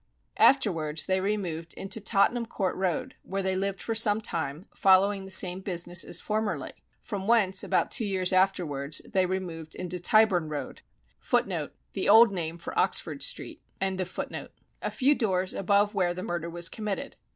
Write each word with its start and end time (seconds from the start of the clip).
Afterwards 0.39 1.05
they 1.05 1.21
removed 1.21 1.75
into 1.75 2.01
Tottenham 2.01 2.47
Court 2.47 2.75
Road, 2.75 3.13
where 3.21 3.43
they 3.43 3.55
lived 3.55 3.79
for 3.79 3.93
some 3.93 4.19
time, 4.19 4.65
following 4.73 5.25
the 5.25 5.29
same 5.29 5.59
business 5.59 6.03
as 6.03 6.19
formerly; 6.19 6.71
from 6.99 7.27
whence 7.27 7.63
about 7.63 7.91
two 7.91 8.05
years 8.05 8.33
afterwards, 8.33 9.01
they 9.07 9.27
removed 9.27 9.75
into 9.75 9.99
Tyburn 9.99 10.49
Road, 10.49 10.81
a 14.81 14.91
few 14.91 15.13
doors 15.15 15.53
above 15.53 15.93
where 15.93 16.13
the 16.15 16.23
murder 16.23 16.49
was 16.49 16.67
committed. 16.67 17.15